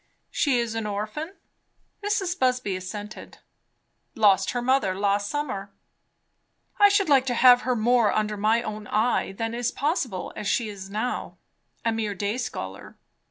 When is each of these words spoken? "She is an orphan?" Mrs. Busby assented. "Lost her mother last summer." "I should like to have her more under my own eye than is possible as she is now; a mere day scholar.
"She 0.31 0.57
is 0.57 0.73
an 0.73 0.87
orphan?" 0.87 1.35
Mrs. 2.03 2.39
Busby 2.39 2.75
assented. 2.75 3.37
"Lost 4.15 4.49
her 4.49 4.59
mother 4.63 4.95
last 4.95 5.29
summer." 5.29 5.71
"I 6.79 6.89
should 6.89 7.07
like 7.07 7.27
to 7.27 7.35
have 7.35 7.61
her 7.61 7.75
more 7.75 8.11
under 8.11 8.35
my 8.35 8.63
own 8.63 8.87
eye 8.87 9.31
than 9.33 9.53
is 9.53 9.69
possible 9.71 10.33
as 10.35 10.47
she 10.47 10.69
is 10.69 10.89
now; 10.89 11.37
a 11.85 11.91
mere 11.91 12.15
day 12.15 12.39
scholar. 12.39 12.97